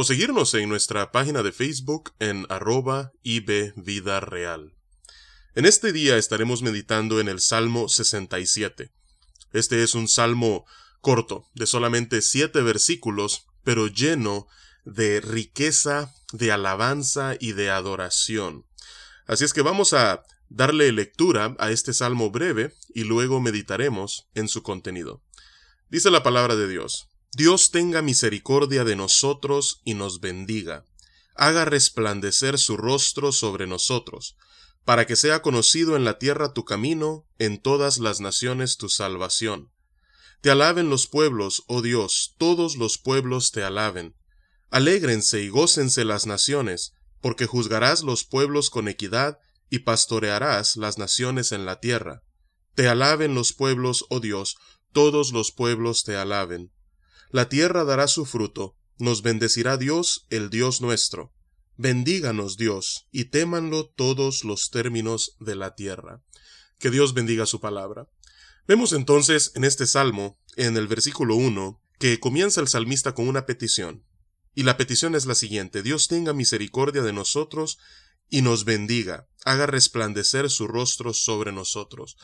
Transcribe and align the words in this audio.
o 0.00 0.04
seguirnos 0.04 0.54
en 0.54 0.66
nuestra 0.66 1.12
página 1.12 1.42
de 1.42 1.52
Facebook 1.52 2.14
en 2.20 2.46
arroba 2.48 3.12
ibvidareal. 3.22 4.72
En 5.54 5.66
este 5.66 5.92
día 5.92 6.16
estaremos 6.16 6.62
meditando 6.62 7.20
en 7.20 7.28
el 7.28 7.38
Salmo 7.38 7.86
67. 7.86 8.90
Este 9.52 9.82
es 9.82 9.94
un 9.94 10.08
salmo 10.08 10.64
corto, 11.02 11.44
de 11.54 11.66
solamente 11.66 12.22
siete 12.22 12.62
versículos, 12.62 13.44
pero 13.62 13.88
lleno 13.88 14.46
de 14.86 15.20
riqueza, 15.20 16.14
de 16.32 16.50
alabanza 16.50 17.34
y 17.38 17.52
de 17.52 17.68
adoración. 17.68 18.64
Así 19.26 19.44
es 19.44 19.52
que 19.52 19.60
vamos 19.60 19.92
a 19.92 20.22
darle 20.48 20.92
lectura 20.92 21.54
a 21.58 21.72
este 21.72 21.92
salmo 21.92 22.30
breve 22.30 22.72
y 22.94 23.04
luego 23.04 23.42
meditaremos 23.42 24.28
en 24.34 24.48
su 24.48 24.62
contenido. 24.62 25.22
Dice 25.90 26.10
la 26.10 26.22
palabra 26.22 26.56
de 26.56 26.68
Dios, 26.68 27.09
Dios 27.32 27.70
tenga 27.70 28.02
misericordia 28.02 28.82
de 28.82 28.96
nosotros 28.96 29.80
y 29.84 29.94
nos 29.94 30.20
bendiga, 30.20 30.84
haga 31.36 31.64
resplandecer 31.64 32.58
su 32.58 32.76
rostro 32.76 33.30
sobre 33.30 33.68
nosotros, 33.68 34.36
para 34.84 35.06
que 35.06 35.14
sea 35.14 35.40
conocido 35.40 35.94
en 35.94 36.04
la 36.04 36.18
tierra 36.18 36.52
tu 36.52 36.64
camino, 36.64 37.24
en 37.38 37.62
todas 37.62 37.98
las 37.98 38.20
naciones 38.20 38.78
tu 38.78 38.88
salvación. 38.88 39.70
Te 40.40 40.50
alaben 40.50 40.90
los 40.90 41.06
pueblos, 41.06 41.62
oh 41.68 41.82
Dios, 41.82 42.34
todos 42.36 42.76
los 42.76 42.98
pueblos 42.98 43.52
te 43.52 43.62
alaben. 43.62 44.16
Alégrense 44.70 45.40
y 45.40 45.50
gócense 45.50 46.04
las 46.04 46.26
naciones, 46.26 46.94
porque 47.20 47.46
juzgarás 47.46 48.02
los 48.02 48.24
pueblos 48.24 48.70
con 48.70 48.88
equidad 48.88 49.38
y 49.68 49.80
pastorearás 49.80 50.76
las 50.76 50.98
naciones 50.98 51.52
en 51.52 51.64
la 51.64 51.78
tierra. 51.78 52.22
Te 52.74 52.88
alaben 52.88 53.36
los 53.36 53.52
pueblos, 53.52 54.04
oh 54.08 54.18
Dios, 54.18 54.56
todos 54.92 55.32
los 55.32 55.52
pueblos 55.52 56.02
te 56.02 56.16
alaben. 56.16 56.72
La 57.32 57.48
tierra 57.48 57.84
dará 57.84 58.08
su 58.08 58.26
fruto, 58.26 58.76
nos 58.98 59.22
bendecirá 59.22 59.76
Dios, 59.76 60.26
el 60.30 60.50
Dios 60.50 60.80
nuestro. 60.80 61.32
Bendíganos 61.76 62.56
Dios, 62.56 63.06
y 63.12 63.26
témanlo 63.26 63.86
todos 63.86 64.44
los 64.44 64.70
términos 64.70 65.36
de 65.38 65.54
la 65.54 65.74
tierra. 65.76 66.22
Que 66.78 66.90
Dios 66.90 67.14
bendiga 67.14 67.46
su 67.46 67.60
palabra. 67.60 68.08
Vemos 68.66 68.92
entonces 68.92 69.52
en 69.54 69.64
este 69.64 69.86
salmo, 69.86 70.38
en 70.56 70.76
el 70.76 70.88
versículo 70.88 71.36
1, 71.36 71.80
que 72.00 72.18
comienza 72.18 72.60
el 72.60 72.68
salmista 72.68 73.14
con 73.14 73.28
una 73.28 73.46
petición. 73.46 74.04
Y 74.54 74.64
la 74.64 74.76
petición 74.76 75.14
es 75.14 75.26
la 75.26 75.36
siguiente, 75.36 75.82
Dios 75.82 76.08
tenga 76.08 76.32
misericordia 76.32 77.02
de 77.02 77.12
nosotros 77.12 77.78
y 78.28 78.42
nos 78.42 78.64
bendiga, 78.64 79.28
haga 79.44 79.66
resplandecer 79.66 80.50
su 80.50 80.66
rostro 80.66 81.14
sobre 81.14 81.52
nosotros. 81.52 82.16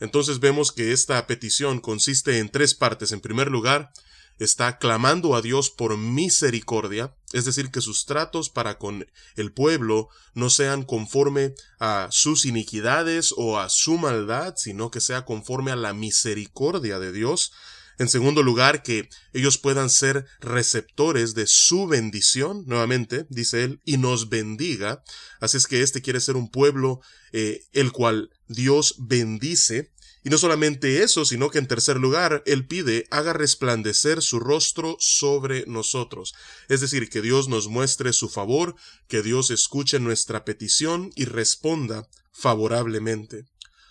Entonces 0.00 0.40
vemos 0.40 0.72
que 0.72 0.92
esta 0.92 1.26
petición 1.26 1.80
consiste 1.80 2.38
en 2.38 2.48
tres 2.48 2.74
partes. 2.74 3.12
En 3.12 3.20
primer 3.20 3.50
lugar, 3.50 3.92
está 4.38 4.78
clamando 4.78 5.34
a 5.34 5.42
Dios 5.42 5.70
por 5.70 5.96
misericordia, 5.96 7.14
es 7.32 7.44
decir, 7.44 7.70
que 7.70 7.80
sus 7.80 8.06
tratos 8.06 8.50
para 8.50 8.78
con 8.78 9.06
el 9.36 9.52
pueblo 9.52 10.08
no 10.34 10.50
sean 10.50 10.84
conforme 10.84 11.54
a 11.78 12.08
sus 12.10 12.44
iniquidades 12.44 13.34
o 13.36 13.58
a 13.58 13.68
su 13.68 13.98
maldad, 13.98 14.54
sino 14.56 14.90
que 14.90 15.00
sea 15.00 15.24
conforme 15.24 15.70
a 15.70 15.76
la 15.76 15.94
misericordia 15.94 16.98
de 16.98 17.12
Dios. 17.12 17.52
En 17.98 18.08
segundo 18.08 18.42
lugar, 18.42 18.82
que 18.82 19.08
ellos 19.32 19.56
puedan 19.56 19.88
ser 19.88 20.26
receptores 20.40 21.34
de 21.34 21.46
su 21.46 21.86
bendición, 21.86 22.64
nuevamente, 22.66 23.26
dice 23.30 23.62
él, 23.62 23.80
y 23.84 23.98
nos 23.98 24.28
bendiga. 24.28 25.04
Así 25.40 25.56
es 25.56 25.66
que 25.66 25.82
este 25.82 26.02
quiere 26.02 26.20
ser 26.20 26.36
un 26.36 26.50
pueblo 26.50 27.00
eh, 27.32 27.62
el 27.72 27.92
cual 27.92 28.30
Dios 28.48 28.96
bendice. 28.98 29.92
Y 30.24 30.30
no 30.30 30.38
solamente 30.38 31.02
eso, 31.02 31.24
sino 31.24 31.50
que 31.50 31.58
en 31.58 31.68
tercer 31.68 31.98
lugar, 31.98 32.42
él 32.46 32.66
pide 32.66 33.06
haga 33.10 33.32
resplandecer 33.32 34.22
su 34.22 34.40
rostro 34.40 34.96
sobre 34.98 35.64
nosotros. 35.66 36.34
Es 36.68 36.80
decir, 36.80 37.08
que 37.08 37.20
Dios 37.20 37.48
nos 37.48 37.68
muestre 37.68 38.12
su 38.12 38.28
favor, 38.28 38.74
que 39.06 39.22
Dios 39.22 39.50
escuche 39.50 40.00
nuestra 40.00 40.44
petición 40.44 41.10
y 41.14 41.26
responda 41.26 42.08
favorablemente. 42.32 43.44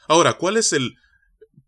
Ahora, 0.07 0.37
¿cuál 0.37 0.57
es 0.57 0.73
el 0.73 0.97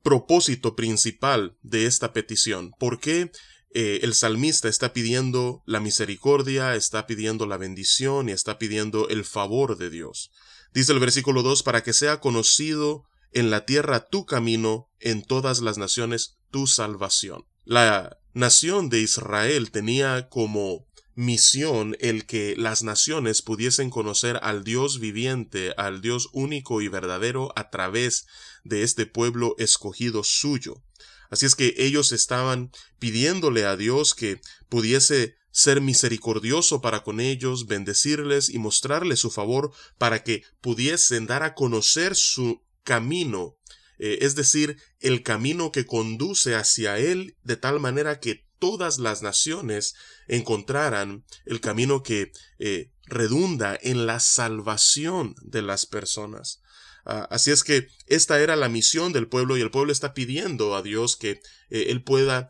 propósito 0.05 0.75
principal 0.75 1.57
de 1.63 1.87
esta 1.87 2.13
petición. 2.13 2.71
¿Por 2.77 2.99
qué 2.99 3.31
eh, 3.73 4.01
el 4.03 4.13
salmista 4.13 4.69
está 4.69 4.93
pidiendo 4.93 5.63
la 5.65 5.79
misericordia, 5.79 6.75
está 6.75 7.07
pidiendo 7.07 7.47
la 7.47 7.57
bendición 7.57 8.29
y 8.29 8.31
está 8.31 8.59
pidiendo 8.59 9.09
el 9.09 9.25
favor 9.25 9.79
de 9.79 9.89
Dios? 9.89 10.29
Dice 10.75 10.91
el 10.91 10.99
versículo 10.99 11.41
2, 11.41 11.63
para 11.63 11.81
que 11.81 11.91
sea 11.91 12.19
conocido 12.19 13.05
en 13.35 13.51
la 13.51 13.65
tierra 13.65 14.07
tu 14.07 14.25
camino, 14.25 14.89
en 14.99 15.21
todas 15.21 15.59
las 15.59 15.77
naciones 15.77 16.37
tu 16.49 16.65
salvación. 16.65 17.45
La 17.65 18.17
nación 18.33 18.89
de 18.89 19.01
Israel 19.01 19.71
tenía 19.71 20.29
como 20.29 20.87
misión 21.15 21.97
el 21.99 22.25
que 22.25 22.55
las 22.57 22.81
naciones 22.81 23.41
pudiesen 23.41 23.89
conocer 23.89 24.39
al 24.41 24.63
Dios 24.63 24.99
viviente, 24.99 25.73
al 25.77 26.01
Dios 26.01 26.29
único 26.31 26.81
y 26.81 26.87
verdadero 26.87 27.51
a 27.57 27.69
través 27.69 28.25
de 28.63 28.83
este 28.83 29.05
pueblo 29.05 29.55
escogido 29.57 30.23
suyo. 30.23 30.81
Así 31.29 31.45
es 31.45 31.55
que 31.55 31.73
ellos 31.77 32.13
estaban 32.13 32.71
pidiéndole 32.99 33.65
a 33.65 33.75
Dios 33.75 34.15
que 34.15 34.39
pudiese 34.69 35.35
ser 35.51 35.81
misericordioso 35.81 36.81
para 36.81 37.03
con 37.03 37.19
ellos, 37.19 37.65
bendecirles 37.67 38.49
y 38.49 38.59
mostrarles 38.59 39.19
su 39.19 39.31
favor 39.31 39.71
para 39.97 40.23
que 40.23 40.43
pudiesen 40.61 41.27
dar 41.27 41.43
a 41.43 41.53
conocer 41.53 42.15
su 42.15 42.64
camino, 42.85 43.57
eh, 43.99 44.19
es 44.21 44.35
decir, 44.35 44.77
el 45.01 45.23
camino 45.23 45.73
que 45.73 45.85
conduce 45.85 46.55
hacia 46.55 46.97
Él 46.97 47.35
de 47.43 47.57
tal 47.57 47.81
manera 47.81 48.21
que 48.21 48.45
todas 48.59 48.99
las 48.99 49.21
naciones 49.21 49.95
encontraran 50.27 51.25
el 51.45 51.59
camino 51.59 52.03
que 52.03 52.31
eh, 52.59 52.91
redunda 53.05 53.77
en 53.81 54.05
la 54.05 54.21
salvación 54.21 55.35
de 55.41 55.61
las 55.61 55.85
personas. 55.85 56.61
Ah, 57.03 57.27
así 57.29 57.51
es 57.51 57.63
que 57.63 57.87
esta 58.07 58.39
era 58.39 58.55
la 58.55 58.69
misión 58.69 59.11
del 59.11 59.27
pueblo 59.27 59.57
y 59.57 59.61
el 59.61 59.71
pueblo 59.71 59.91
está 59.91 60.13
pidiendo 60.13 60.75
a 60.75 60.81
Dios 60.81 61.17
que 61.17 61.41
eh, 61.69 61.87
Él 61.89 62.01
pueda 62.03 62.47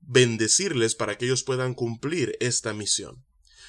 bendecirles 0.00 0.94
para 0.94 1.18
que 1.18 1.24
ellos 1.24 1.42
puedan 1.42 1.74
cumplir 1.74 2.36
esta 2.40 2.72
misión. 2.72 3.24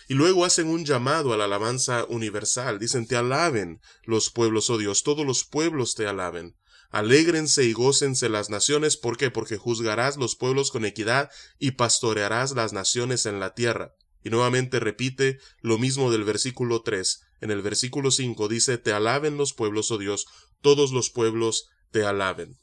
Y 0.07 0.13
luego 0.13 0.45
hacen 0.45 0.67
un 0.67 0.85
llamado 0.85 1.33
a 1.33 1.37
la 1.37 1.45
alabanza 1.45 2.05
universal. 2.05 2.79
Dicen, 2.79 3.07
te 3.07 3.15
alaben 3.15 3.81
los 4.03 4.29
pueblos, 4.29 4.69
oh 4.69 4.77
Dios, 4.77 5.03
todos 5.03 5.25
los 5.25 5.43
pueblos 5.43 5.95
te 5.95 6.07
alaben. 6.07 6.55
Alégrense 6.89 7.65
y 7.65 7.73
gócense 7.73 8.29
las 8.29 8.49
naciones. 8.49 8.95
¿Por 8.95 9.17
qué? 9.17 9.31
Porque 9.31 9.57
juzgarás 9.57 10.15
los 10.15 10.35
pueblos 10.35 10.71
con 10.71 10.85
equidad 10.85 11.29
y 11.59 11.71
pastorearás 11.71 12.53
las 12.53 12.71
naciones 12.71 13.25
en 13.25 13.39
la 13.39 13.53
tierra. 13.53 13.93
Y 14.23 14.29
nuevamente 14.29 14.79
repite 14.79 15.39
lo 15.61 15.77
mismo 15.77 16.09
del 16.11 16.23
versículo 16.23 16.81
3. 16.81 17.21
En 17.41 17.51
el 17.51 17.61
versículo 17.61 18.11
5 18.11 18.47
dice, 18.47 18.77
Te 18.77 18.93
alaben 18.93 19.37
los 19.37 19.53
pueblos, 19.53 19.91
oh 19.91 19.97
Dios, 19.97 20.25
todos 20.61 20.91
los 20.91 21.09
pueblos 21.09 21.69
te 21.91 22.03
alaben. 22.05 22.57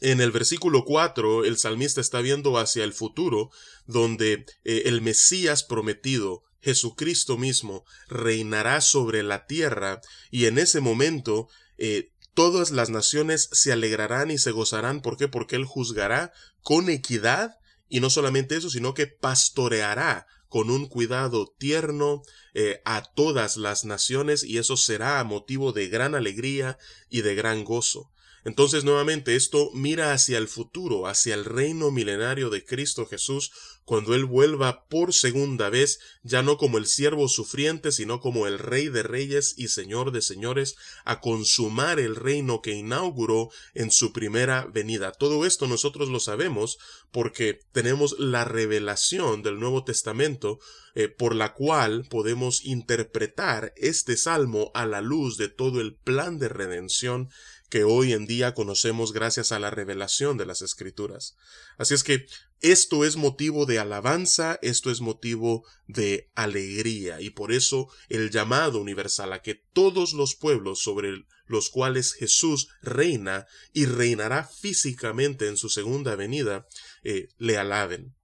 En 0.00 0.20
el 0.20 0.30
versículo 0.30 0.84
4, 0.84 1.44
el 1.44 1.56
salmista 1.56 2.00
está 2.00 2.20
viendo 2.20 2.58
hacia 2.58 2.84
el 2.84 2.92
futuro, 2.92 3.50
donde 3.86 4.44
eh, 4.64 4.82
el 4.86 5.00
Mesías 5.00 5.64
prometido, 5.64 6.42
Jesucristo 6.60 7.36
mismo, 7.36 7.84
reinará 8.08 8.80
sobre 8.80 9.22
la 9.22 9.46
tierra, 9.46 10.00
y 10.30 10.46
en 10.46 10.58
ese 10.58 10.80
momento 10.80 11.48
eh, 11.78 12.12
todas 12.34 12.70
las 12.70 12.90
naciones 12.90 13.48
se 13.52 13.72
alegrarán 13.72 14.30
y 14.30 14.38
se 14.38 14.50
gozarán. 14.50 15.00
¿Por 15.00 15.16
qué? 15.16 15.28
Porque 15.28 15.56
Él 15.56 15.64
juzgará 15.64 16.32
con 16.62 16.90
equidad 16.90 17.58
y 17.88 18.00
no 18.00 18.10
solamente 18.10 18.56
eso, 18.56 18.70
sino 18.70 18.94
que 18.94 19.06
pastoreará 19.06 20.26
con 20.48 20.70
un 20.70 20.86
cuidado 20.86 21.54
tierno 21.58 22.22
eh, 22.54 22.80
a 22.84 23.02
todas 23.02 23.56
las 23.56 23.84
naciones 23.84 24.44
y 24.44 24.58
eso 24.58 24.76
será 24.76 25.22
motivo 25.24 25.72
de 25.72 25.88
gran 25.88 26.14
alegría 26.14 26.78
y 27.08 27.22
de 27.22 27.34
gran 27.34 27.64
gozo. 27.64 28.10
Entonces 28.46 28.84
nuevamente 28.84 29.34
esto 29.34 29.72
mira 29.74 30.12
hacia 30.12 30.38
el 30.38 30.46
futuro, 30.46 31.08
hacia 31.08 31.34
el 31.34 31.44
reino 31.44 31.90
milenario 31.90 32.48
de 32.48 32.64
Cristo 32.64 33.04
Jesús, 33.04 33.50
cuando 33.84 34.14
Él 34.14 34.24
vuelva 34.24 34.84
por 34.84 35.12
segunda 35.12 35.68
vez, 35.68 35.98
ya 36.22 36.44
no 36.44 36.56
como 36.56 36.78
el 36.78 36.86
siervo 36.86 37.26
sufriente, 37.26 37.90
sino 37.90 38.20
como 38.20 38.46
el 38.46 38.60
Rey 38.60 38.88
de 38.88 39.02
Reyes 39.02 39.54
y 39.56 39.66
Señor 39.66 40.12
de 40.12 40.22
Señores, 40.22 40.76
a 41.04 41.20
consumar 41.20 41.98
el 41.98 42.14
reino 42.14 42.62
que 42.62 42.70
inauguró 42.70 43.50
en 43.74 43.90
su 43.90 44.12
primera 44.12 44.64
venida. 44.72 45.10
Todo 45.10 45.44
esto 45.44 45.66
nosotros 45.66 46.08
lo 46.08 46.20
sabemos 46.20 46.78
porque 47.10 47.58
tenemos 47.72 48.16
la 48.16 48.44
revelación 48.44 49.42
del 49.42 49.58
Nuevo 49.58 49.82
Testamento 49.82 50.60
eh, 50.94 51.08
por 51.08 51.34
la 51.34 51.52
cual 51.52 52.06
podemos 52.08 52.64
interpretar 52.64 53.74
este 53.76 54.16
salmo 54.16 54.70
a 54.72 54.86
la 54.86 55.02
luz 55.02 55.36
de 55.36 55.48
todo 55.48 55.80
el 55.80 55.94
plan 55.94 56.38
de 56.38 56.48
redención 56.48 57.28
que 57.68 57.84
hoy 57.84 58.12
en 58.12 58.26
día 58.26 58.54
conocemos 58.54 59.12
gracias 59.12 59.52
a 59.52 59.58
la 59.58 59.70
revelación 59.70 60.36
de 60.36 60.46
las 60.46 60.62
escrituras. 60.62 61.36
Así 61.78 61.94
es 61.94 62.04
que 62.04 62.26
esto 62.60 63.04
es 63.04 63.16
motivo 63.16 63.66
de 63.66 63.78
alabanza, 63.78 64.58
esto 64.62 64.90
es 64.90 65.00
motivo 65.00 65.64
de 65.86 66.30
alegría, 66.34 67.20
y 67.20 67.30
por 67.30 67.52
eso 67.52 67.88
el 68.08 68.30
llamado 68.30 68.80
universal 68.80 69.32
a 69.32 69.42
que 69.42 69.62
todos 69.72 70.12
los 70.12 70.34
pueblos 70.34 70.80
sobre 70.80 71.26
los 71.46 71.70
cuales 71.70 72.12
Jesús 72.14 72.68
reina 72.82 73.46
y 73.72 73.86
reinará 73.86 74.44
físicamente 74.44 75.48
en 75.48 75.56
su 75.56 75.68
segunda 75.68 76.16
venida, 76.16 76.66
eh, 77.04 77.28
le 77.38 77.56
alaben. 77.56 78.14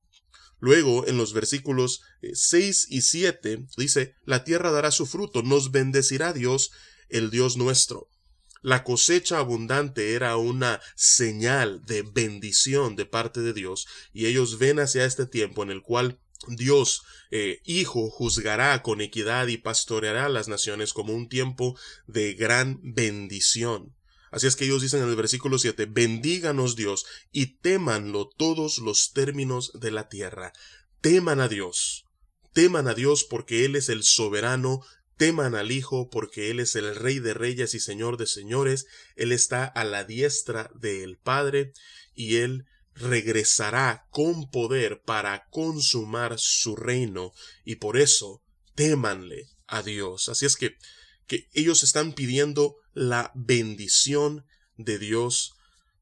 Luego, 0.58 1.06
en 1.08 1.16
los 1.16 1.32
versículos 1.32 2.02
6 2.32 2.84
eh, 2.84 2.86
y 2.90 3.02
7, 3.02 3.66
dice, 3.76 4.14
La 4.24 4.44
tierra 4.44 4.70
dará 4.70 4.92
su 4.92 5.06
fruto, 5.06 5.42
nos 5.42 5.72
bendecirá 5.72 6.32
Dios, 6.32 6.70
el 7.08 7.30
Dios 7.30 7.56
nuestro. 7.56 8.08
La 8.62 8.84
cosecha 8.84 9.38
abundante 9.38 10.14
era 10.14 10.36
una 10.36 10.80
señal 10.94 11.84
de 11.84 12.02
bendición 12.02 12.94
de 12.94 13.06
parte 13.06 13.40
de 13.40 13.52
Dios 13.52 13.88
y 14.12 14.26
ellos 14.26 14.58
ven 14.58 14.78
hacia 14.78 15.04
este 15.04 15.26
tiempo 15.26 15.64
en 15.64 15.70
el 15.70 15.82
cual 15.82 16.20
Dios 16.46 17.02
eh, 17.32 17.60
Hijo 17.64 18.08
juzgará 18.08 18.82
con 18.82 19.00
equidad 19.00 19.48
y 19.48 19.56
pastoreará 19.56 20.28
las 20.28 20.46
naciones 20.46 20.92
como 20.92 21.12
un 21.12 21.28
tiempo 21.28 21.76
de 22.06 22.34
gran 22.34 22.78
bendición. 22.82 23.96
Así 24.30 24.46
es 24.46 24.56
que 24.56 24.64
ellos 24.64 24.80
dicen 24.80 25.02
en 25.02 25.08
el 25.08 25.16
versículo 25.16 25.58
7, 25.58 25.86
bendíganos 25.86 26.76
Dios 26.76 27.04
y 27.32 27.58
témanlo 27.58 28.28
todos 28.28 28.78
los 28.78 29.12
términos 29.12 29.72
de 29.74 29.90
la 29.90 30.08
tierra. 30.08 30.52
Teman 31.00 31.40
a 31.40 31.48
Dios, 31.48 32.06
teman 32.52 32.86
a 32.86 32.94
Dios 32.94 33.24
porque 33.24 33.64
Él 33.64 33.76
es 33.76 33.88
el 33.88 34.04
soberano 34.04 34.82
Teman 35.22 35.54
al 35.54 35.70
Hijo 35.70 36.10
porque 36.10 36.50
Él 36.50 36.58
es 36.58 36.74
el 36.74 36.96
Rey 36.96 37.20
de 37.20 37.32
Reyes 37.32 37.74
y 37.74 37.78
Señor 37.78 38.16
de 38.16 38.26
Señores, 38.26 38.86
Él 39.14 39.30
está 39.30 39.64
a 39.66 39.84
la 39.84 40.02
diestra 40.02 40.68
del 40.74 41.16
Padre 41.16 41.74
y 42.12 42.38
Él 42.38 42.64
regresará 42.96 44.08
con 44.10 44.50
poder 44.50 45.00
para 45.02 45.46
consumar 45.50 46.40
su 46.40 46.74
reino 46.74 47.32
y 47.64 47.76
por 47.76 47.98
eso 47.98 48.42
témanle 48.74 49.46
a 49.68 49.84
Dios. 49.84 50.28
Así 50.28 50.44
es 50.44 50.56
que, 50.56 50.76
que 51.28 51.48
ellos 51.52 51.84
están 51.84 52.14
pidiendo 52.14 52.74
la 52.92 53.30
bendición 53.36 54.44
de 54.76 54.98
Dios, 54.98 55.52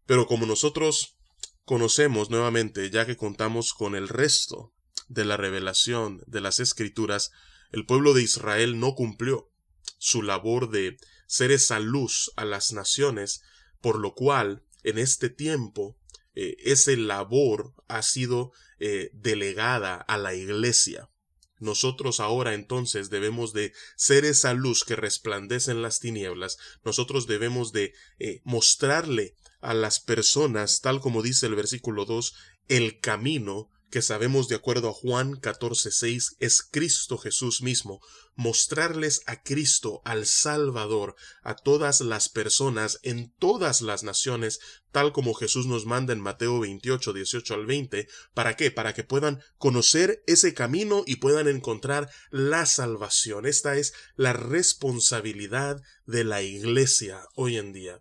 pero 0.06 0.26
como 0.26 0.46
nosotros 0.46 1.18
conocemos 1.66 2.30
nuevamente, 2.30 2.88
ya 2.88 3.04
que 3.04 3.18
contamos 3.18 3.74
con 3.74 3.94
el 3.94 4.08
resto 4.08 4.72
de 5.08 5.26
la 5.26 5.36
revelación 5.36 6.22
de 6.26 6.40
las 6.40 6.58
escrituras, 6.58 7.32
el 7.72 7.86
pueblo 7.86 8.14
de 8.14 8.22
Israel 8.22 8.78
no 8.78 8.94
cumplió 8.94 9.50
su 9.98 10.22
labor 10.22 10.70
de 10.70 10.96
ser 11.26 11.52
esa 11.52 11.78
luz 11.78 12.32
a 12.36 12.44
las 12.44 12.72
naciones, 12.72 13.42
por 13.80 13.98
lo 13.98 14.14
cual 14.14 14.64
en 14.82 14.98
este 14.98 15.30
tiempo 15.30 15.96
eh, 16.34 16.56
esa 16.60 16.92
labor 16.92 17.74
ha 17.88 18.02
sido 18.02 18.52
eh, 18.78 19.10
delegada 19.12 19.96
a 19.96 20.18
la 20.18 20.34
iglesia. 20.34 21.10
Nosotros 21.58 22.20
ahora 22.20 22.54
entonces 22.54 23.10
debemos 23.10 23.52
de 23.52 23.74
ser 23.94 24.24
esa 24.24 24.54
luz 24.54 24.82
que 24.82 24.96
resplandece 24.96 25.70
en 25.70 25.82
las 25.82 26.00
tinieblas. 26.00 26.56
Nosotros 26.84 27.26
debemos 27.26 27.72
de 27.72 27.92
eh, 28.18 28.40
mostrarle 28.44 29.36
a 29.60 29.74
las 29.74 30.00
personas, 30.00 30.80
tal 30.80 31.00
como 31.00 31.22
dice 31.22 31.46
el 31.46 31.54
versículo 31.54 32.06
2, 32.06 32.34
el 32.68 33.00
camino 33.00 33.68
que 33.90 34.02
sabemos 34.02 34.48
de 34.48 34.54
acuerdo 34.54 34.88
a 34.88 34.92
Juan 34.92 35.32
14:6 35.32 36.36
es 36.38 36.62
Cristo 36.62 37.18
Jesús 37.18 37.60
mismo, 37.60 38.00
mostrarles 38.36 39.22
a 39.26 39.42
Cristo, 39.42 40.00
al 40.04 40.26
Salvador, 40.26 41.16
a 41.42 41.56
todas 41.56 42.00
las 42.00 42.28
personas 42.28 43.00
en 43.02 43.32
todas 43.38 43.82
las 43.82 44.02
naciones, 44.02 44.60
tal 44.92 45.12
como 45.12 45.34
Jesús 45.34 45.66
nos 45.66 45.86
manda 45.86 46.12
en 46.12 46.20
Mateo 46.20 46.60
28, 46.60 47.12
18 47.12 47.54
al 47.54 47.66
20, 47.66 48.08
¿para 48.32 48.56
qué? 48.56 48.70
Para 48.70 48.94
que 48.94 49.04
puedan 49.04 49.42
conocer 49.58 50.22
ese 50.26 50.54
camino 50.54 51.02
y 51.06 51.16
puedan 51.16 51.48
encontrar 51.48 52.08
la 52.30 52.66
salvación. 52.66 53.44
Esta 53.44 53.76
es 53.76 53.92
la 54.16 54.32
responsabilidad 54.32 55.82
de 56.06 56.24
la 56.24 56.42
Iglesia 56.42 57.22
hoy 57.34 57.56
en 57.56 57.72
día. 57.72 58.00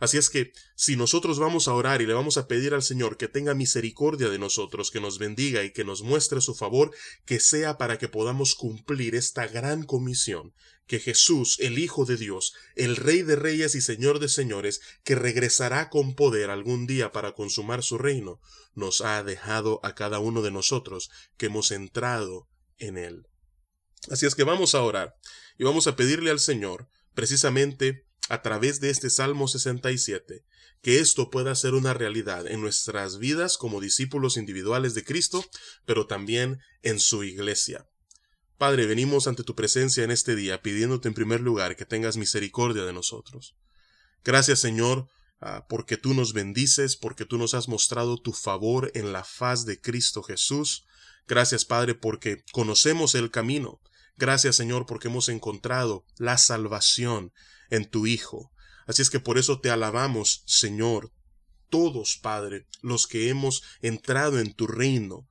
Así 0.00 0.16
es 0.16 0.30
que, 0.30 0.52
si 0.76 0.96
nosotros 0.96 1.38
vamos 1.38 1.66
a 1.66 1.74
orar 1.74 2.00
y 2.02 2.06
le 2.06 2.14
vamos 2.14 2.36
a 2.36 2.46
pedir 2.46 2.72
al 2.72 2.82
Señor 2.82 3.16
que 3.16 3.26
tenga 3.26 3.54
misericordia 3.54 4.28
de 4.28 4.38
nosotros, 4.38 4.90
que 4.90 5.00
nos 5.00 5.18
bendiga 5.18 5.64
y 5.64 5.72
que 5.72 5.84
nos 5.84 6.02
muestre 6.02 6.40
su 6.40 6.54
favor, 6.54 6.92
que 7.24 7.40
sea 7.40 7.78
para 7.78 7.98
que 7.98 8.08
podamos 8.08 8.54
cumplir 8.54 9.14
esta 9.14 9.48
gran 9.48 9.84
comisión, 9.84 10.54
que 10.86 11.00
Jesús, 11.00 11.56
el 11.58 11.78
Hijo 11.78 12.04
de 12.04 12.16
Dios, 12.16 12.54
el 12.76 12.96
Rey 12.96 13.22
de 13.22 13.36
Reyes 13.36 13.74
y 13.74 13.80
Señor 13.80 14.20
de 14.20 14.28
Señores, 14.28 14.80
que 15.04 15.16
regresará 15.16 15.90
con 15.90 16.14
poder 16.14 16.50
algún 16.50 16.86
día 16.86 17.12
para 17.12 17.32
consumar 17.32 17.82
su 17.82 17.98
reino, 17.98 18.40
nos 18.74 19.00
ha 19.00 19.22
dejado 19.22 19.80
a 19.82 19.94
cada 19.94 20.20
uno 20.20 20.42
de 20.42 20.50
nosotros 20.50 21.10
que 21.36 21.46
hemos 21.46 21.72
entrado 21.72 22.48
en 22.78 22.96
él. 22.96 23.26
Así 24.10 24.26
es 24.26 24.34
que 24.34 24.44
vamos 24.44 24.74
a 24.74 24.82
orar 24.82 25.16
y 25.58 25.64
vamos 25.64 25.86
a 25.88 25.96
pedirle 25.96 26.30
al 26.30 26.40
Señor 26.40 26.88
precisamente 27.14 28.07
a 28.28 28.42
través 28.42 28.80
de 28.80 28.90
este 28.90 29.10
Salmo 29.10 29.48
67, 29.48 30.44
que 30.82 30.98
esto 31.00 31.30
pueda 31.30 31.54
ser 31.54 31.74
una 31.74 31.94
realidad 31.94 32.46
en 32.46 32.60
nuestras 32.60 33.18
vidas 33.18 33.56
como 33.56 33.80
discípulos 33.80 34.36
individuales 34.36 34.94
de 34.94 35.04
Cristo, 35.04 35.44
pero 35.84 36.06
también 36.06 36.60
en 36.82 37.00
su 37.00 37.24
iglesia. 37.24 37.86
Padre, 38.58 38.86
venimos 38.86 39.28
ante 39.28 39.44
tu 39.44 39.54
presencia 39.54 40.04
en 40.04 40.10
este 40.10 40.34
día 40.34 40.62
pidiéndote 40.62 41.08
en 41.08 41.14
primer 41.14 41.40
lugar 41.40 41.76
que 41.76 41.84
tengas 41.84 42.16
misericordia 42.16 42.84
de 42.84 42.92
nosotros. 42.92 43.54
Gracias 44.24 44.58
Señor, 44.58 45.08
ah, 45.40 45.66
porque 45.68 45.96
tú 45.96 46.12
nos 46.12 46.32
bendices, 46.32 46.96
porque 46.96 47.24
tú 47.24 47.38
nos 47.38 47.54
has 47.54 47.68
mostrado 47.68 48.20
tu 48.20 48.32
favor 48.32 48.90
en 48.94 49.12
la 49.12 49.22
faz 49.24 49.64
de 49.64 49.80
Cristo 49.80 50.22
Jesús. 50.22 50.84
Gracias 51.28 51.64
Padre, 51.64 51.94
porque 51.94 52.42
conocemos 52.52 53.14
el 53.14 53.30
camino. 53.30 53.80
Gracias 54.18 54.56
Señor, 54.56 54.84
porque 54.84 55.08
hemos 55.08 55.28
encontrado 55.28 56.04
la 56.18 56.38
salvación 56.38 57.32
en 57.70 57.88
tu 57.88 58.06
Hijo. 58.06 58.50
Así 58.86 59.00
es 59.00 59.10
que 59.10 59.20
por 59.20 59.38
eso 59.38 59.60
te 59.60 59.70
alabamos, 59.70 60.42
Señor, 60.44 61.12
todos, 61.70 62.16
Padre, 62.16 62.66
los 62.82 63.06
que 63.06 63.28
hemos 63.28 63.62
entrado 63.80 64.40
en 64.40 64.52
tu 64.52 64.66
reino. 64.66 65.28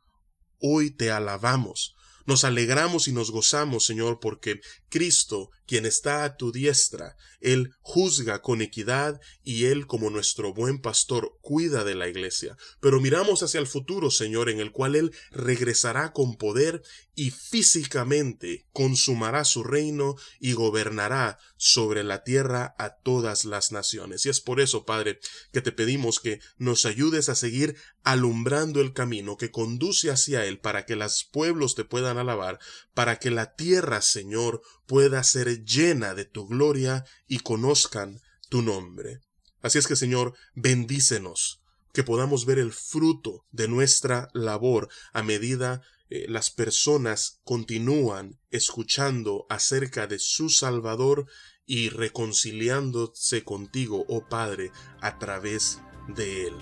Hoy 0.59 0.91
te 0.91 1.11
alabamos. 1.11 1.95
Nos 2.25 2.43
alegramos 2.43 3.07
y 3.07 3.11
nos 3.11 3.31
gozamos, 3.31 3.85
Señor, 3.85 4.19
porque 4.19 4.61
Cristo, 4.89 5.51
quien 5.65 5.85
está 5.85 6.23
a 6.23 6.37
tu 6.37 6.51
diestra, 6.51 7.17
Él 7.41 7.73
juzga 7.81 8.41
con 8.41 8.61
equidad 8.61 9.19
y 9.43 9.65
Él, 9.65 9.85
como 9.85 10.09
nuestro 10.09 10.53
buen 10.53 10.79
pastor, 10.79 11.37
cuida 11.41 11.83
de 11.83 11.95
la 11.95 12.07
iglesia. 12.07 12.57
Pero 12.79 13.01
miramos 13.01 13.43
hacia 13.43 13.59
el 13.59 13.67
futuro, 13.67 14.09
Señor, 14.11 14.49
en 14.49 14.59
el 14.59 14.71
cual 14.71 14.95
Él 14.95 15.13
regresará 15.31 16.13
con 16.13 16.37
poder 16.37 16.81
y 17.15 17.31
físicamente 17.31 18.67
consumará 18.71 19.43
su 19.43 19.63
reino 19.63 20.15
y 20.39 20.53
gobernará 20.53 21.39
sobre 21.57 22.03
la 22.03 22.23
tierra 22.23 22.75
a 22.77 22.95
todas 22.97 23.43
las 23.43 23.71
naciones. 23.71 24.25
Y 24.25 24.29
es 24.29 24.39
por 24.39 24.61
eso, 24.61 24.85
Padre, 24.85 25.19
que 25.51 25.61
te 25.61 25.71
pedimos 25.71 26.19
que 26.19 26.39
nos 26.57 26.85
ayudes 26.85 27.29
a 27.29 27.35
seguir 27.35 27.75
alumbrando 28.03 28.79
el 28.81 28.93
camino 28.93 29.35
que 29.35 29.51
conduce 29.51 30.11
hacia 30.11 30.45
Él 30.45 30.59
para 30.59 30.85
que 30.85 30.95
los 30.95 31.25
pueblos 31.25 31.75
te 31.75 31.83
puedan 31.83 32.17
alabar, 32.17 32.59
para 32.93 33.17
que 33.17 33.31
la 33.31 33.55
tierra, 33.55 34.01
Señor, 34.01 34.61
pueda 34.87 35.23
ser 35.23 35.63
llena 35.63 36.15
de 36.15 36.25
tu 36.25 36.47
gloria 36.47 37.05
y 37.27 37.39
conozcan 37.39 38.19
tu 38.49 38.61
nombre. 38.61 39.19
Así 39.61 39.77
es 39.77 39.87
que, 39.87 39.95
Señor, 39.95 40.33
bendícenos, 40.55 41.61
que 41.93 42.03
podamos 42.03 42.45
ver 42.45 42.59
el 42.59 42.73
fruto 42.73 43.45
de 43.51 43.67
nuestra 43.67 44.29
labor 44.33 44.89
a 45.13 45.23
medida 45.23 45.81
eh, 46.09 46.25
las 46.29 46.51
personas 46.51 47.41
continúan 47.43 48.39
escuchando 48.49 49.45
acerca 49.49 50.07
de 50.07 50.19
su 50.19 50.49
Salvador 50.49 51.25
y 51.65 51.89
reconciliándose 51.89 53.43
contigo, 53.43 54.05
oh 54.07 54.25
Padre, 54.27 54.71
a 55.01 55.19
través 55.19 55.81
de 56.07 56.47
Él. 56.47 56.53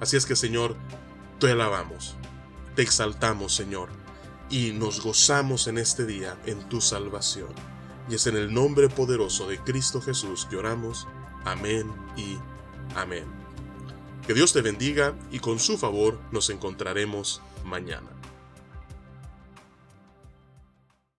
Así 0.00 0.16
es 0.16 0.24
que, 0.24 0.36
Señor, 0.36 0.76
te 1.38 1.50
alabamos, 1.50 2.16
te 2.76 2.82
exaltamos, 2.82 3.54
Señor, 3.54 3.90
y 4.48 4.72
nos 4.72 5.02
gozamos 5.02 5.66
en 5.66 5.76
este 5.76 6.06
día 6.06 6.40
en 6.46 6.66
tu 6.70 6.80
salvación. 6.80 7.73
Y 8.08 8.14
es 8.16 8.26
en 8.26 8.36
el 8.36 8.52
nombre 8.52 8.88
poderoso 8.88 9.48
de 9.48 9.58
Cristo 9.58 10.00
Jesús 10.00 10.46
que 10.48 10.56
oramos. 10.56 11.06
Amén 11.44 11.90
y 12.16 12.38
amén. 12.94 13.24
Que 14.26 14.34
Dios 14.34 14.52
te 14.52 14.62
bendiga 14.62 15.14
y 15.30 15.38
con 15.38 15.58
su 15.58 15.76
favor 15.76 16.18
nos 16.32 16.50
encontraremos 16.50 17.42
mañana. 17.64 18.13